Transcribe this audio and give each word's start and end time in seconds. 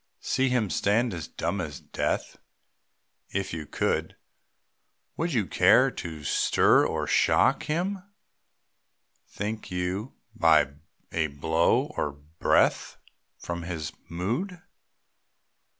See 0.19 0.49
him 0.49 0.71
stand 0.71 1.13
as 1.13 1.27
dumb 1.27 1.61
as 1.61 1.79
death. 1.79 2.37
If 3.29 3.53
you 3.53 3.67
could, 3.67 4.15
Would 5.15 5.31
you 5.31 5.45
care 5.45 5.91
to 5.91 6.23
stir 6.23 6.87
or 6.87 7.05
shock 7.05 7.65
Him, 7.67 8.01
think 9.27 9.69
you, 9.69 10.15
by 10.33 10.71
a 11.11 11.27
blow 11.27 11.91
or 11.95 12.13
breath, 12.13 12.97
From 13.37 13.61
his 13.61 13.91
mood? 14.09 14.59